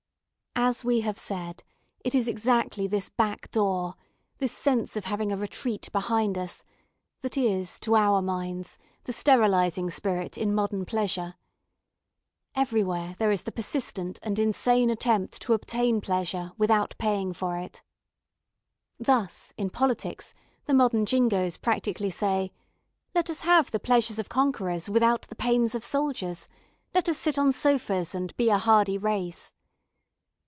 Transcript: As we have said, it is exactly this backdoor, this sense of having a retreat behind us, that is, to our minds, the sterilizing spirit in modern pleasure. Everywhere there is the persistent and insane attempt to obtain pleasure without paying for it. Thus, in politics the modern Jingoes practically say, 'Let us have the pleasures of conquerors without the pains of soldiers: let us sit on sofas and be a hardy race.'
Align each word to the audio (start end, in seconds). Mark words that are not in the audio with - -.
As 0.53 0.83
we 0.85 1.01
have 1.01 1.17
said, 1.17 1.63
it 2.01 2.13
is 2.13 2.27
exactly 2.27 2.85
this 2.85 3.09
backdoor, 3.09 3.95
this 4.37 4.51
sense 4.51 4.95
of 4.95 5.05
having 5.05 5.31
a 5.31 5.37
retreat 5.37 5.89
behind 5.91 6.37
us, 6.37 6.63
that 7.21 7.35
is, 7.35 7.79
to 7.79 7.95
our 7.95 8.21
minds, 8.21 8.77
the 9.05 9.13
sterilizing 9.13 9.89
spirit 9.89 10.37
in 10.37 10.53
modern 10.53 10.85
pleasure. 10.85 11.35
Everywhere 12.53 13.15
there 13.17 13.31
is 13.31 13.43
the 13.43 13.51
persistent 13.51 14.19
and 14.21 14.37
insane 14.37 14.89
attempt 14.91 15.41
to 15.41 15.53
obtain 15.53 15.99
pleasure 15.99 16.51
without 16.57 16.95
paying 16.99 17.33
for 17.33 17.57
it. 17.57 17.81
Thus, 18.99 19.53
in 19.57 19.71
politics 19.71 20.33
the 20.65 20.73
modern 20.75 21.05
Jingoes 21.07 21.57
practically 21.57 22.11
say, 22.11 22.51
'Let 23.15 23.29
us 23.31 23.39
have 23.41 23.71
the 23.71 23.79
pleasures 23.79 24.19
of 24.19 24.29
conquerors 24.29 24.89
without 24.89 25.23
the 25.23 25.35
pains 25.35 25.73
of 25.75 25.83
soldiers: 25.83 26.47
let 26.93 27.09
us 27.09 27.17
sit 27.17 27.37
on 27.39 27.51
sofas 27.51 28.13
and 28.13 28.35
be 28.37 28.49
a 28.49 28.57
hardy 28.59 28.97
race.' 28.97 29.53